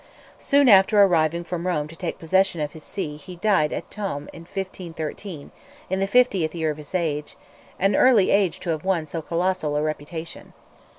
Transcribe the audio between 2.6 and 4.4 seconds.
his see he died at Tuam